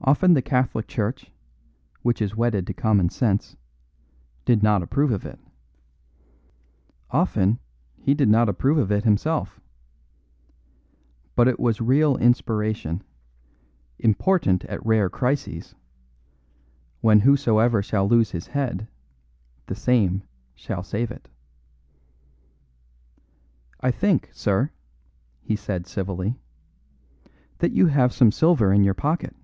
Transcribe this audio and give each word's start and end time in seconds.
Often 0.00 0.32
the 0.32 0.40
Catholic 0.42 0.86
Church 0.86 1.30
(which 2.00 2.22
is 2.22 2.34
wedded 2.34 2.66
to 2.68 2.72
common 2.72 3.10
sense) 3.10 3.56
did 4.46 4.62
not 4.62 4.82
approve 4.82 5.10
of 5.10 5.26
it. 5.26 5.38
Often 7.10 7.58
he 7.98 8.14
did 8.14 8.30
not 8.30 8.48
approve 8.48 8.78
of 8.78 8.90
it 8.90 9.04
himself. 9.04 9.60
But 11.36 11.46
it 11.46 11.60
was 11.60 11.82
real 11.82 12.16
inspiration 12.16 13.02
important 13.98 14.64
at 14.64 14.86
rare 14.86 15.10
crises 15.10 15.74
when 17.02 17.20
whosoever 17.20 17.82
shall 17.82 18.08
lose 18.08 18.30
his 18.30 18.46
head 18.46 18.88
the 19.66 19.74
same 19.74 20.22
shall 20.54 20.82
save 20.84 21.10
it. 21.10 21.28
"I 23.80 23.90
think, 23.90 24.30
sir," 24.32 24.70
he 25.42 25.56
said 25.56 25.86
civilly, 25.86 26.38
"that 27.58 27.72
you 27.72 27.88
have 27.88 28.14
some 28.14 28.32
silver 28.32 28.72
in 28.72 28.84
your 28.84 28.94
pocket." 28.94 29.34